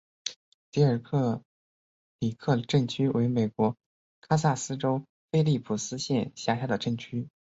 [0.71, 1.43] 迪尔克
[2.17, 3.77] 里克镇区为美国
[4.19, 7.29] 堪萨斯州菲利普斯县辖下的镇区。